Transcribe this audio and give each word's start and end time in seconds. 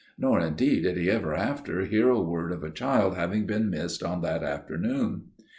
Nor 0.17 0.39
indeed 0.39 0.81
did 0.81 0.97
he 0.97 1.11
ever 1.11 1.35
after 1.35 1.85
hear 1.85 2.09
a 2.09 2.19
word 2.19 2.51
of 2.51 2.63
a 2.63 2.71
child 2.71 3.13
having 3.13 3.45
been 3.45 3.69
missed 3.69 4.01
on 4.01 4.21
that 4.21 4.41
afternoon. 4.41 5.25